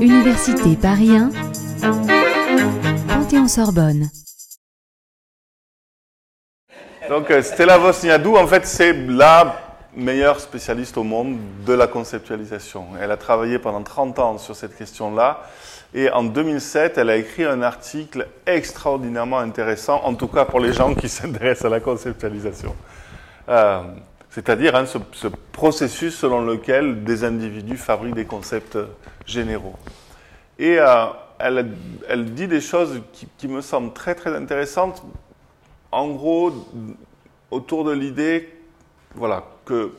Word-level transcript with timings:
Université 0.00 0.76
Paris 0.80 1.10
1, 1.16 1.30
Panthéon-Sorbonne. 3.08 4.08
Donc 7.08 7.30
euh, 7.30 7.42
Stella 7.42 7.78
Vosniadou, 7.78 8.36
en 8.36 8.46
fait, 8.46 8.66
c'est 8.66 8.92
la 8.92 9.62
meilleure 9.96 10.40
spécialiste 10.40 10.98
au 10.98 11.02
monde 11.02 11.38
de 11.64 11.72
la 11.72 11.86
conceptualisation. 11.86 12.86
Elle 13.00 13.10
a 13.10 13.16
travaillé 13.16 13.58
pendant 13.58 13.82
30 13.82 14.18
ans 14.18 14.38
sur 14.38 14.54
cette 14.54 14.76
question-là. 14.76 15.42
Et 15.94 16.10
en 16.10 16.24
2007, 16.24 16.98
elle 16.98 17.10
a 17.10 17.16
écrit 17.16 17.44
un 17.44 17.62
article 17.62 18.26
extraordinairement 18.46 19.38
intéressant, 19.38 20.02
en 20.04 20.14
tout 20.14 20.28
cas 20.28 20.44
pour 20.44 20.60
les 20.60 20.72
gens 20.72 20.94
qui 20.94 21.08
s'intéressent 21.10 21.66
à 21.66 21.70
la 21.70 21.80
conceptualisation. 21.80 22.74
Euh, 23.48 23.82
c'est-à-dire 24.36 24.76
hein, 24.76 24.84
ce, 24.84 24.98
ce, 25.12 25.28
processus 25.28 26.14
selon 26.14 26.42
lequel 26.42 27.04
des 27.04 27.24
individus 27.24 27.78
fabriquent 27.78 28.16
des 28.16 28.26
concepts 28.26 28.76
généraux. 29.24 29.76
Et 30.58 30.78
euh, 30.78 31.06
elle, 31.38 32.34
dit 32.34 32.46
des 32.46 32.60
choses 32.60 33.00
qui, 33.14 33.26
qui, 33.38 33.48
me 33.48 33.62
semblent 33.62 33.94
très 33.94 34.14
très 34.14 34.36
intéressantes. 34.36 35.02
En 35.90 36.08
gros, 36.08 36.52
autour 37.50 37.84
de 37.84 37.92
l'idée, 37.92 38.52
voilà, 39.14 39.42
que 39.64 39.92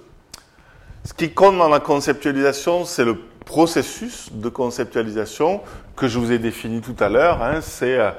ce 1.03 1.15
qui 1.15 1.31
compte 1.31 1.57
dans 1.57 1.69
la 1.69 1.79
conceptualisation, 1.79 2.85
c'est 2.85 3.05
le 3.05 3.17
processus 3.43 4.31
de 4.31 4.49
conceptualisation 4.49 5.61
que 5.95 6.07
je 6.07 6.19
vous 6.19 6.31
ai 6.31 6.37
défini 6.37 6.81
tout 6.81 6.95
à 6.99 7.09
l'heure. 7.09 7.41
Hein, 7.41 7.61
c'est 7.61 7.97
euh, 7.97 8.11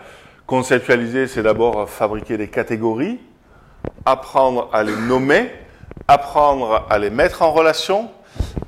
conceptualiser, 0.48 1.28
c'est 1.28 1.44
d'abord 1.44 1.88
fabriquer 1.88 2.36
des 2.36 2.48
catégories, 2.48 3.20
apprendre 4.04 4.68
à 4.72 4.82
les 4.82 4.96
nommer, 4.96 5.52
apprendre 6.08 6.86
à 6.88 6.98
les 6.98 7.10
mettre 7.10 7.42
en 7.42 7.52
relation 7.52 8.10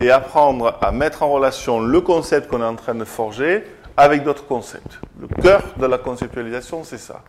et 0.00 0.10
apprendre 0.10 0.78
à 0.80 0.92
mettre 0.92 1.22
en 1.22 1.30
relation 1.30 1.80
le 1.80 2.00
concept 2.00 2.48
qu'on 2.48 2.60
est 2.60 2.64
en 2.64 2.76
train 2.76 2.94
de 2.94 3.04
forger 3.04 3.64
avec 3.96 4.22
d'autres 4.22 4.46
concepts. 4.46 5.00
Le 5.18 5.26
cœur 5.26 5.62
de 5.76 5.86
la 5.86 5.98
conceptualisation, 5.98 6.84
c'est 6.84 6.98
ça. 6.98 7.22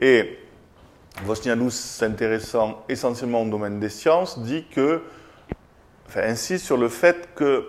Et 0.00 0.38
Vosnianous, 1.24 1.70
s'intéressant 1.70 2.82
essentiellement 2.88 3.42
au 3.42 3.48
domaine 3.48 3.78
des 3.78 3.88
sciences, 3.88 4.38
dit 4.38 4.64
que, 4.74 5.02
enfin, 6.08 6.22
insiste 6.24 6.64
sur 6.64 6.76
le 6.76 6.88
fait 6.88 7.28
que 7.34 7.66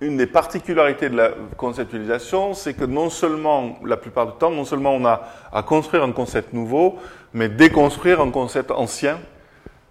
une 0.00 0.16
des 0.16 0.26
particularités 0.26 1.08
de 1.08 1.16
la 1.16 1.30
conceptualisation, 1.56 2.52
c'est 2.54 2.74
que 2.74 2.84
non 2.84 3.10
seulement, 3.10 3.78
la 3.84 3.96
plupart 3.96 4.26
du 4.26 4.32
temps, 4.38 4.50
non 4.50 4.64
seulement 4.64 4.92
on 4.94 5.04
a 5.04 5.22
à 5.52 5.62
construire 5.62 6.02
un 6.02 6.12
concept 6.12 6.52
nouveau, 6.52 6.98
mais 7.32 7.48
déconstruire 7.48 8.20
un 8.20 8.30
concept 8.30 8.70
ancien, 8.70 9.18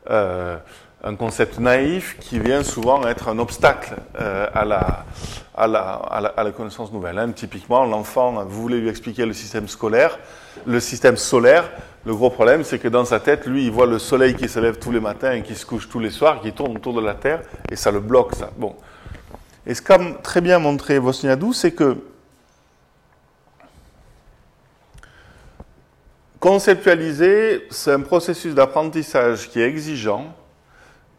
euh, 0.10 0.58
un 1.04 1.16
concept 1.16 1.60
naïf 1.60 2.18
qui 2.20 2.40
vient 2.40 2.64
souvent 2.64 3.06
être 3.06 3.28
un 3.28 3.38
obstacle 3.38 3.96
euh, 4.20 4.48
à, 4.54 4.64
la, 4.64 5.06
à, 5.54 5.68
la, 5.68 5.82
à, 5.82 6.44
la, 6.44 6.52
connaissance 6.52 6.94
nouvelle. 6.94 7.20
Hein. 7.20 7.32
Typiquement, 7.34 7.86
l'enfant, 7.86 8.46
vous 8.46 8.62
voulez 8.62 8.80
lui 8.80 8.88
expliquer 8.88 9.26
le 9.26 9.34
système 9.34 9.68
scolaire, 9.68 10.18
le 10.66 10.80
système 10.80 11.18
solaire. 11.18 11.70
Le 12.06 12.16
gros 12.16 12.30
problème, 12.30 12.64
c'est 12.64 12.80
que 12.80 12.88
dans 12.88 13.04
sa 13.04 13.20
tête, 13.20 13.46
lui, 13.46 13.66
il 13.66 13.72
voit 13.72 13.86
le 13.86 14.00
soleil 14.00 14.36
qui 14.36 14.48
se 14.48 14.60
lève 14.60 14.80
tous 14.80 14.92
les 14.92 15.02
matins 15.02 15.34
et 15.34 15.44
qui 15.44 15.56
se 15.56 15.66
couche 15.66 15.90
tous 15.90 16.00
les 16.00 16.10
soirs, 16.10 16.40
qui 16.42 16.54
tourne 16.54 16.78
autour 16.78 16.94
de 16.94 17.02
la 17.02 17.14
Terre, 17.14 17.42
et 17.70 17.76
ça 17.76 17.92
le 17.92 18.00
bloque, 18.00 18.36
ça. 18.36 18.50
Bon. 18.58 18.76
Et 19.66 19.74
ce 19.74 19.82
qu'a 19.82 20.00
très 20.22 20.42
bien 20.42 20.60
montré 20.60 21.00
Vosniadou, 21.00 21.54
c'est 21.54 21.72
que 21.72 21.98
conceptualiser, 26.40 27.68
c'est 27.70 27.92
un 27.94 28.02
processus 28.02 28.54
d'apprentissage 28.54 29.50
qui 29.50 29.62
est 29.62 29.68
exigeant, 29.68 30.34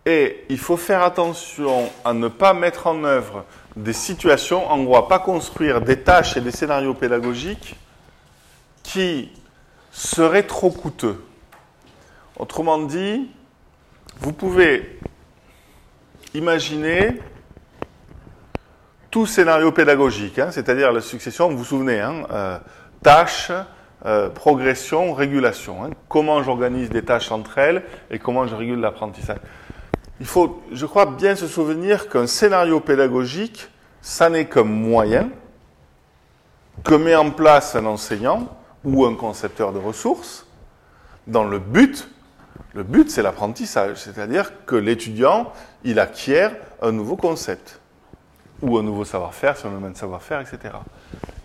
et 0.06 0.44
il 0.48 0.58
faut 0.58 0.76
faire 0.76 1.02
attention 1.02 1.90
à 2.04 2.12
ne 2.12 2.28
pas 2.28 2.52
mettre 2.52 2.86
en 2.86 3.04
œuvre 3.04 3.44
des 3.76 3.92
situations, 3.92 4.70
en 4.70 4.82
gros, 4.82 5.02
pas 5.02 5.18
construire 5.18 5.80
des 5.80 6.00
tâches 6.00 6.36
et 6.36 6.40
des 6.40 6.50
scénarios 6.50 6.94
pédagogiques 6.94 7.76
qui 8.82 9.32
seraient 9.90 10.44
trop 10.44 10.70
coûteux. 10.70 11.24
Autrement 12.36 12.78
dit, 12.78 13.30
vous 14.20 14.32
pouvez 14.32 14.98
imaginer 16.34 17.20
tout 19.10 19.26
scénario 19.26 19.70
pédagogique, 19.72 20.38
hein, 20.38 20.50
c'est-à-dire 20.50 20.92
la 20.92 21.00
succession, 21.00 21.48
vous 21.48 21.58
vous 21.58 21.64
souvenez, 21.64 22.00
hein, 22.00 22.26
euh, 22.30 22.58
tâches, 23.02 23.52
euh, 24.04 24.28
progression, 24.28 25.14
régulation. 25.14 25.84
Hein, 25.84 25.90
comment 26.08 26.42
j'organise 26.42 26.90
des 26.90 27.04
tâches 27.04 27.30
entre 27.30 27.58
elles 27.58 27.84
et 28.10 28.18
comment 28.18 28.46
je 28.46 28.54
régule 28.54 28.80
l'apprentissage. 28.80 29.38
Il 30.20 30.26
faut, 30.26 30.62
je 30.70 30.86
crois, 30.86 31.06
bien 31.06 31.34
se 31.34 31.46
souvenir 31.46 32.08
qu'un 32.08 32.26
scénario 32.26 32.80
pédagogique, 32.80 33.68
ça 34.00 34.30
n'est 34.30 34.46
qu'un 34.46 34.64
moyen 34.64 35.30
que 36.84 36.94
met 36.94 37.14
en 37.14 37.30
place 37.30 37.74
un 37.76 37.86
enseignant 37.86 38.48
ou 38.84 39.04
un 39.04 39.14
concepteur 39.14 39.72
de 39.72 39.78
ressources 39.78 40.46
dans 41.26 41.44
le 41.44 41.58
but, 41.58 42.08
le 42.74 42.82
but 42.82 43.10
c'est 43.10 43.22
l'apprentissage, 43.22 43.96
c'est-à-dire 43.96 44.64
que 44.66 44.76
l'étudiant, 44.76 45.52
il 45.84 45.98
acquiert 45.98 46.54
un 46.82 46.92
nouveau 46.92 47.16
concept 47.16 47.80
ou 48.62 48.78
un 48.78 48.82
nouveau 48.82 49.04
savoir-faire, 49.04 49.56
sur 49.56 49.70
le 49.70 49.90
de 49.90 49.96
savoir-faire, 49.96 50.40
etc. 50.40 50.74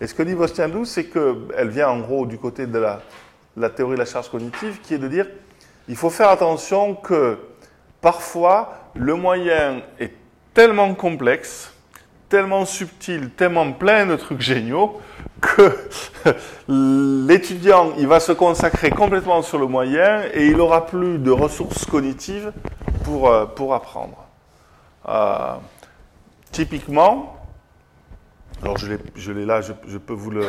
Et 0.00 0.06
ce 0.06 0.14
que 0.14 0.22
dit 0.22 0.34
Vostiandou, 0.34 0.84
c'est 0.84 1.04
qu'elle 1.04 1.68
vient 1.68 1.88
en 1.88 2.00
gros 2.00 2.26
du 2.26 2.38
côté 2.38 2.66
de 2.66 2.78
la, 2.78 3.02
la 3.56 3.70
théorie 3.70 3.94
de 3.94 4.00
la 4.00 4.06
charge 4.06 4.30
cognitive, 4.30 4.80
qui 4.82 4.94
est 4.94 4.98
de 4.98 5.08
dire 5.08 5.26
il 5.88 5.96
faut 5.96 6.10
faire 6.10 6.28
attention 6.28 6.94
que 6.94 7.38
parfois 8.00 8.74
le 8.94 9.14
moyen 9.14 9.82
est 9.98 10.12
tellement 10.54 10.94
complexe, 10.94 11.72
tellement 12.28 12.64
subtil, 12.64 13.30
tellement 13.30 13.72
plein 13.72 14.06
de 14.06 14.16
trucs 14.16 14.40
géniaux, 14.40 15.00
que 15.40 15.76
l'étudiant, 17.28 17.92
il 17.98 18.06
va 18.06 18.20
se 18.20 18.32
consacrer 18.32 18.90
complètement 18.90 19.42
sur 19.42 19.58
le 19.58 19.66
moyen 19.66 20.22
et 20.34 20.46
il 20.46 20.56
n'aura 20.56 20.86
plus 20.86 21.18
de 21.18 21.30
ressources 21.30 21.86
cognitives 21.86 22.52
pour, 23.04 23.28
euh, 23.28 23.46
apprendre. 23.72 24.26
Euh, 25.08 25.54
typiquement, 26.52 27.36
alors 28.62 28.76
je 28.76 29.32
l'ai 29.32 29.46
là, 29.46 29.60
je, 29.62 29.98
peux 29.98 30.12
vous 30.12 30.30
le, 30.30 30.46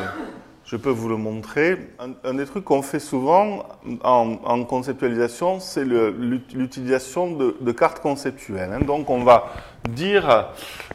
je 0.72 0.78
peux 0.78 0.90
vous 0.90 1.10
le 1.10 1.18
montrer. 1.18 1.78
Un, 2.24 2.34
des 2.34 2.46
trucs 2.46 2.64
qu'on 2.64 2.82
fait 2.82 3.00
souvent 3.00 3.66
en, 4.06 4.64
conceptualisation, 4.64 5.60
c'est 5.60 5.84
l'utilisation 5.84 7.32
de, 7.36 7.72
cartes 7.74 8.00
conceptuelles. 8.00 8.72
Hein. 8.72 8.86
Donc 8.86 9.10
on 9.10 9.26
va 9.26 9.52
dire 9.90 10.48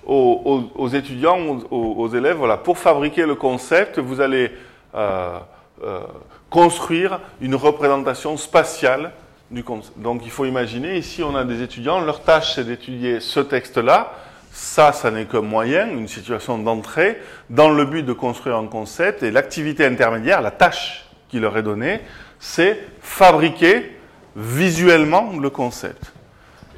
aux, 0.07 0.89
étudiants, 0.95 1.39
aux, 1.71 1.77
aux, 1.77 2.09
élèves, 2.09 2.39
voilà, 2.39 2.57
pour 2.57 2.79
fabriquer 2.79 3.27
le 3.27 3.35
concept, 3.35 3.99
vous 3.99 4.23
allez 4.23 4.51
euh, 4.95 5.39
euh, 5.85 6.01
construire 6.49 7.21
une 7.43 7.55
représentation 7.55 8.39
spatiale 8.39 9.13
du 9.51 9.63
concept. 9.63 9.99
Donc 9.99 10.23
il 10.25 10.31
faut 10.31 10.47
imaginer, 10.47 10.97
ici 10.97 11.23
on 11.23 11.37
a 11.37 11.45
des 11.45 11.61
étudiants, 11.61 12.01
leur 12.01 12.23
tâche 12.23 12.55
c'est 12.55 12.65
d'étudier 12.65 13.21
ce 13.21 13.41
texte-là, 13.41 14.15
ça, 14.57 14.93
ça 14.93 15.11
n'est 15.11 15.27
qu'un 15.27 15.43
moyen, 15.43 15.91
une 15.91 16.09
situation 16.09 16.57
d'entrée, 16.57 17.21
dans 17.51 17.69
le 17.69 17.85
but 17.85 18.03
de 18.03 18.15
construire 18.15 18.57
un 18.57 18.67
concept. 18.67 19.23
Et 19.23 19.31
l'activité 19.31 19.85
intermédiaire, 19.85 20.41
la 20.41 20.51
tâche 20.51 21.11
qui 21.29 21.39
leur 21.39 21.59
est 21.59 21.63
donnée, 21.63 22.01
c'est 22.39 22.79
fabriquer 23.03 23.99
visuellement 24.35 25.35
le 25.39 25.51
concept. 25.51 26.11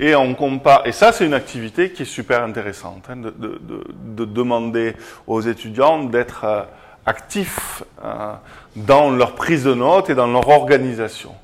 Et 0.00 0.16
on 0.16 0.34
compare, 0.34 0.82
et 0.86 0.92
ça 0.92 1.12
c'est 1.12 1.24
une 1.24 1.34
activité 1.34 1.92
qui 1.92 2.02
est 2.02 2.04
super 2.04 2.42
intéressante, 2.42 3.04
hein, 3.10 3.16
de, 3.16 3.30
de, 3.30 3.60
de, 3.62 3.84
de, 3.88 4.24
demander 4.24 4.96
aux 5.28 5.40
étudiants 5.40 6.02
d'être 6.02 6.44
euh, 6.44 6.62
actifs 7.06 7.84
euh, 8.04 8.32
dans 8.74 9.10
leur 9.10 9.36
prise 9.36 9.62
de 9.62 9.74
notes 9.74 10.10
et 10.10 10.16
dans 10.16 10.26
leur 10.26 10.48
organisation. 10.48 11.34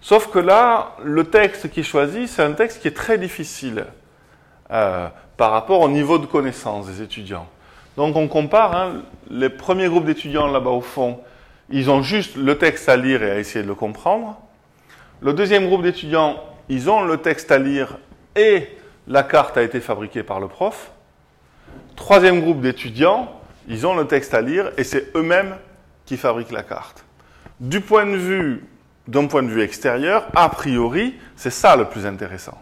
Sauf 0.00 0.28
que 0.28 0.38
là, 0.38 0.96
le 1.04 1.24
texte 1.24 1.70
qui 1.70 1.80
est 1.80 2.26
c'est 2.26 2.42
un 2.42 2.52
texte 2.52 2.80
qui 2.80 2.88
est 2.88 2.96
très 2.96 3.18
difficile. 3.18 3.84
Euh, 4.70 5.08
par 5.38 5.52
rapport 5.52 5.80
au 5.80 5.88
niveau 5.88 6.18
de 6.18 6.26
connaissance 6.26 6.88
des 6.88 7.00
étudiants. 7.00 7.46
Donc 7.96 8.16
on 8.16 8.28
compare, 8.28 8.76
hein, 8.76 9.02
les 9.30 9.48
premiers 9.48 9.88
groupes 9.88 10.04
d'étudiants 10.04 10.48
là-bas 10.48 10.70
au 10.70 10.82
fond, 10.82 11.20
ils 11.70 11.90
ont 11.90 12.02
juste 12.02 12.36
le 12.36 12.58
texte 12.58 12.88
à 12.88 12.96
lire 12.96 13.22
et 13.22 13.30
à 13.30 13.38
essayer 13.38 13.62
de 13.62 13.68
le 13.68 13.74
comprendre. 13.74 14.38
Le 15.20 15.32
deuxième 15.32 15.66
groupe 15.66 15.82
d'étudiants, 15.82 16.36
ils 16.68 16.90
ont 16.90 17.02
le 17.02 17.16
texte 17.18 17.50
à 17.50 17.58
lire 17.58 17.98
et 18.36 18.68
la 19.06 19.22
carte 19.22 19.56
a 19.56 19.62
été 19.62 19.80
fabriquée 19.80 20.22
par 20.22 20.38
le 20.38 20.48
prof. 20.48 20.90
Troisième 21.96 22.40
groupe 22.40 22.60
d'étudiants, 22.60 23.32
ils 23.68 23.86
ont 23.86 23.94
le 23.94 24.06
texte 24.06 24.34
à 24.34 24.42
lire 24.42 24.72
et 24.76 24.84
c'est 24.84 25.16
eux-mêmes 25.16 25.56
qui 26.04 26.16
fabriquent 26.16 26.52
la 26.52 26.62
carte. 26.62 27.04
Du 27.60 27.80
point 27.80 28.04
de 28.04 28.16
vue, 28.16 28.66
d'un 29.06 29.26
point 29.26 29.42
de 29.42 29.48
vue 29.48 29.62
extérieur, 29.62 30.28
a 30.34 30.48
priori, 30.48 31.14
c'est 31.36 31.50
ça 31.50 31.74
le 31.74 31.86
plus 31.86 32.06
intéressant. 32.06 32.58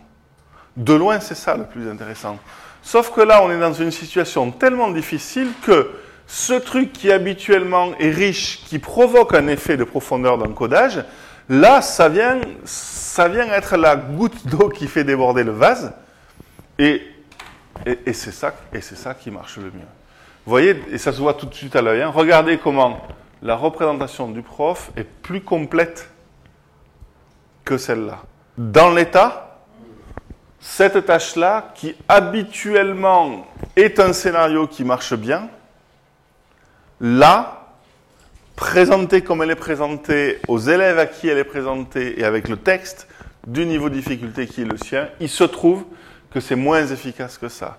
De 0.76 0.92
loin, 0.92 1.20
c'est 1.20 1.34
ça 1.34 1.56
le 1.56 1.64
plus 1.64 1.88
intéressant. 1.88 2.38
Sauf 2.82 3.10
que 3.10 3.20
là, 3.20 3.42
on 3.42 3.50
est 3.50 3.58
dans 3.58 3.72
une 3.72 3.90
situation 3.90 4.50
tellement 4.50 4.90
difficile 4.90 5.48
que 5.62 5.90
ce 6.26 6.52
truc 6.52 6.92
qui 6.92 7.10
habituellement 7.10 7.96
est 7.98 8.10
riche, 8.10 8.64
qui 8.66 8.78
provoque 8.78 9.34
un 9.34 9.48
effet 9.48 9.76
de 9.76 9.84
profondeur 9.84 10.38
d'encodage, 10.38 11.04
là, 11.48 11.80
ça 11.82 12.08
vient, 12.08 12.40
ça 12.64 13.28
vient 13.28 13.46
être 13.48 13.76
la 13.76 13.96
goutte 13.96 14.46
d'eau 14.46 14.68
qui 14.68 14.86
fait 14.86 15.04
déborder 15.04 15.44
le 15.44 15.52
vase. 15.52 15.92
Et 16.78 17.02
c'est 18.12 18.32
ça, 18.32 18.54
ça 18.80 19.14
qui 19.14 19.30
marche 19.30 19.56
le 19.56 19.64
mieux. 19.64 19.88
Vous 20.44 20.50
voyez, 20.50 20.80
et 20.90 20.98
ça 20.98 21.12
se 21.12 21.20
voit 21.20 21.34
tout 21.34 21.46
de 21.46 21.54
suite 21.54 21.74
à 21.74 21.82
l'œil, 21.82 22.02
hein. 22.02 22.10
regardez 22.14 22.58
comment 22.58 23.00
la 23.42 23.56
représentation 23.56 24.28
du 24.28 24.42
prof 24.42 24.90
est 24.96 25.04
plus 25.04 25.40
complète 25.40 26.10
que 27.64 27.78
celle-là. 27.78 28.22
Dans 28.56 28.92
l'état, 28.92 29.45
cette 30.60 31.06
tâche-là, 31.06 31.72
qui 31.74 31.94
habituellement 32.08 33.46
est 33.76 34.00
un 34.00 34.12
scénario 34.12 34.66
qui 34.66 34.84
marche 34.84 35.14
bien, 35.14 35.48
là, 37.00 37.66
présentée 38.56 39.22
comme 39.22 39.42
elle 39.42 39.50
est 39.50 39.54
présentée 39.54 40.40
aux 40.48 40.58
élèves 40.58 40.98
à 40.98 41.06
qui 41.06 41.28
elle 41.28 41.38
est 41.38 41.44
présentée 41.44 42.18
et 42.18 42.24
avec 42.24 42.48
le 42.48 42.56
texte 42.56 43.06
du 43.46 43.66
niveau 43.66 43.90
de 43.90 43.94
difficulté 43.94 44.46
qui 44.46 44.62
est 44.62 44.64
le 44.64 44.78
sien, 44.78 45.08
il 45.20 45.28
se 45.28 45.44
trouve 45.44 45.84
que 46.32 46.40
c'est 46.40 46.56
moins 46.56 46.86
efficace 46.86 47.38
que 47.38 47.48
ça. 47.48 47.78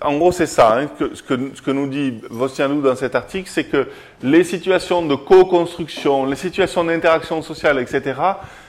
En 0.00 0.16
gros, 0.18 0.30
c'est 0.30 0.46
ça. 0.46 0.78
Hein, 0.78 0.88
ce, 0.98 1.22
que, 1.22 1.50
ce, 1.54 1.62
que, 1.62 1.70
nous 1.72 1.88
dit 1.88 2.20
Vostianou 2.30 2.80
dans 2.80 2.94
cet 2.94 3.16
article, 3.16 3.50
c'est 3.52 3.64
que 3.64 3.88
les 4.22 4.44
situations 4.44 5.04
de 5.04 5.16
co-construction, 5.16 6.26
les 6.26 6.36
situations 6.36 6.84
d'interaction 6.84 7.42
sociale, 7.42 7.80
etc., 7.80 8.20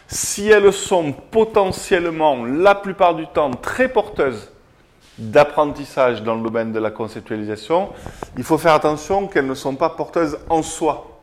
si 0.08 0.50
elles 0.50 0.72
sont 0.74 1.14
potentiellement, 1.14 2.46
la 2.46 2.76
plupart 2.76 3.16
du 3.16 3.28
temps, 3.28 3.52
très 3.52 3.90
porteuses 3.90 4.52
d'apprentissage 5.18 6.24
dans 6.24 6.36
le 6.36 6.42
domaine 6.42 6.72
de 6.72 6.80
la 6.80 6.92
conceptualisation, 6.92 7.90
il 8.38 8.44
faut 8.44 8.58
faire 8.58 8.74
attention 8.74 9.28
qu'elles 9.28 9.48
ne 9.48 9.54
sont 9.54 9.76
pas 9.76 9.90
porteuses 9.90 10.40
en 10.50 10.64
soi. 10.64 11.22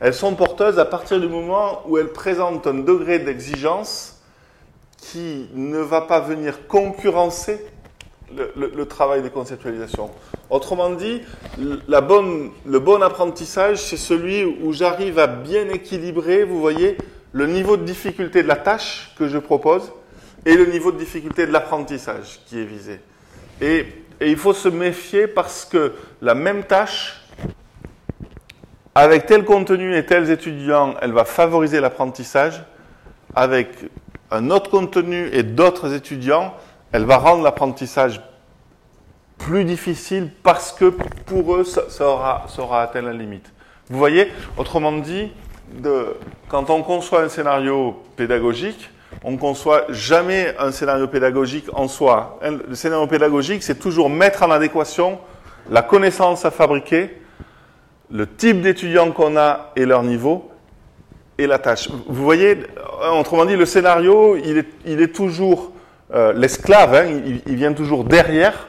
Elles 0.00 0.14
sont 0.14 0.34
porteuses 0.34 0.78
à 0.78 0.84
partir 0.84 1.20
du 1.20 1.28
moment 1.28 1.82
où 1.86 1.98
elles 1.98 2.12
présentent 2.12 2.66
un 2.66 2.74
degré 2.74 3.18
d'exigence 3.18 4.20
qui 4.98 5.48
ne 5.54 5.78
va 5.78 6.02
pas 6.02 6.20
venir 6.20 6.66
concurrencer 6.66 7.64
le, 8.34 8.84
travail 8.84 9.22
de 9.22 9.28
conceptualisation. 9.28 10.10
Autrement 10.52 10.90
dit, 10.90 11.22
le 11.58 12.78
bon 12.78 13.02
apprentissage, 13.02 13.78
c'est 13.78 13.96
celui 13.96 14.44
où 14.44 14.74
j'arrive 14.74 15.18
à 15.18 15.26
bien 15.26 15.70
équilibrer, 15.70 16.44
vous 16.44 16.60
voyez, 16.60 16.98
le 17.32 17.46
niveau 17.46 17.78
de 17.78 17.84
difficulté 17.84 18.42
de 18.42 18.48
la 18.48 18.56
tâche 18.56 19.14
que 19.16 19.28
je 19.28 19.38
propose 19.38 19.94
et 20.44 20.54
le 20.54 20.66
niveau 20.66 20.92
de 20.92 20.98
difficulté 20.98 21.46
de 21.46 21.52
l'apprentissage 21.52 22.40
qui 22.44 22.60
est 22.60 22.66
visé. 22.66 23.00
Et, 23.62 23.86
et, 24.20 24.30
il 24.30 24.36
faut 24.36 24.52
se 24.52 24.68
méfier 24.68 25.26
parce 25.26 25.64
que 25.64 25.94
la 26.20 26.34
même 26.34 26.64
tâche, 26.64 27.22
avec 28.94 29.24
tel 29.24 29.46
contenu 29.46 29.96
et 29.96 30.04
tels 30.04 30.30
étudiants, 30.30 30.96
elle 31.00 31.12
va 31.12 31.24
favoriser 31.24 31.80
l'apprentissage. 31.80 32.62
Avec 33.34 33.70
un 34.30 34.50
autre 34.50 34.68
contenu 34.68 35.30
et 35.32 35.44
d'autres 35.44 35.94
étudiants, 35.94 36.52
elle 36.92 37.06
va 37.06 37.16
rendre 37.16 37.42
l'apprentissage 37.42 38.20
plus 39.44 39.64
difficile 39.64 40.30
parce 40.42 40.72
que 40.72 40.86
pour 41.26 41.54
eux, 41.54 41.64
ça, 41.64 42.08
aura, 42.08 42.82
atteint 42.82 43.02
la 43.02 43.12
limite. 43.12 43.52
Vous 43.88 43.98
voyez, 43.98 44.28
autrement 44.56 44.92
dit, 44.92 45.30
quand 46.48 46.70
on 46.70 46.82
conçoit 46.82 47.22
un 47.22 47.28
scénario 47.28 48.02
pédagogique, 48.16 48.90
on 49.24 49.32
ne 49.32 49.36
conçoit 49.36 49.84
jamais 49.90 50.54
un 50.58 50.72
scénario 50.72 51.06
pédagogique 51.08 51.66
en 51.72 51.88
soi. 51.88 52.38
Le 52.68 52.74
scénario 52.74 53.06
pédagogique, 53.06 53.62
c'est 53.62 53.78
toujours 53.78 54.08
mettre 54.08 54.42
en 54.42 54.50
adéquation 54.50 55.18
la 55.70 55.82
connaissance 55.82 56.44
à 56.44 56.50
fabriquer, 56.50 57.18
le 58.10 58.26
type 58.26 58.62
d'étudiants 58.62 59.12
qu'on 59.12 59.36
a 59.36 59.72
et 59.76 59.86
leur 59.86 60.02
niveau, 60.02 60.50
et 61.38 61.46
la 61.46 61.58
tâche. 61.58 61.88
Vous 62.06 62.24
voyez, 62.24 62.58
autrement 63.18 63.44
dit, 63.44 63.56
le 63.56 63.66
scénario, 63.66 64.36
il 64.36 64.58
est, 64.58 64.68
il 64.86 65.00
est 65.00 65.14
toujours 65.14 65.72
euh, 66.14 66.32
l'esclave, 66.32 66.94
hein, 66.94 67.20
il, 67.46 67.56
vient 67.56 67.72
toujours 67.72 68.04
derrière 68.04 68.68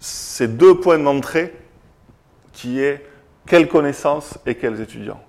ces 0.00 0.48
deux 0.48 0.80
points 0.80 0.98
d'entrée 0.98 1.54
qui 2.52 2.80
est 2.80 3.06
quelle 3.46 3.68
connaissance 3.68 4.38
et 4.46 4.56
quels 4.56 4.80
étudiants. 4.80 5.22